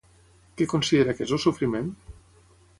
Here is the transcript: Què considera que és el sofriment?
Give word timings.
Què 0.61 0.67
considera 0.71 1.15
que 1.19 1.25
és 1.29 1.35
el 1.39 1.43
sofriment? 1.45 1.95